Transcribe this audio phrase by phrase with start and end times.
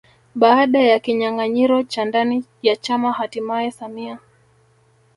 [0.35, 4.19] Baada ya kinyanganyiro cha ndani ya chama hatimaye samia